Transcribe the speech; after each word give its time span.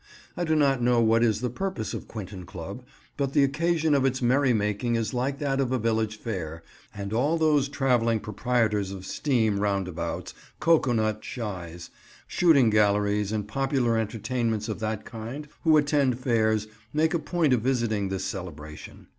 I 0.35 0.45
do 0.45 0.55
not 0.55 0.81
know 0.81 0.99
what 0.99 1.23
is 1.23 1.41
the 1.41 1.49
purpose 1.51 1.93
of 1.93 2.07
Quinton 2.07 2.43
Club, 2.43 2.83
but 3.17 3.33
the 3.33 3.43
occasion 3.43 3.93
of 3.93 4.03
its 4.03 4.19
merry 4.19 4.51
making 4.51 4.95
is 4.95 5.13
like 5.13 5.37
that 5.37 5.59
of 5.61 5.71
a 5.71 5.77
village 5.77 6.17
fair, 6.17 6.63
and 6.91 7.13
all 7.13 7.37
those 7.37 7.69
travelling 7.69 8.19
proprietors 8.19 8.89
of 8.89 9.05
steam 9.05 9.59
roundabouts, 9.59 10.33
cocoa 10.59 10.93
nut 10.93 11.23
shies, 11.23 11.91
shooting 12.25 12.71
galleries 12.71 13.31
and 13.31 13.47
popular 13.47 13.95
entertainments 13.95 14.67
of 14.67 14.79
that 14.79 15.05
kind 15.05 15.47
who 15.65 15.77
attend 15.77 16.17
fairs 16.19 16.65
make 16.91 17.13
a 17.13 17.19
point 17.19 17.53
of 17.53 17.61
visiting 17.61 18.09
this 18.09 18.25
celebration. 18.25 19.05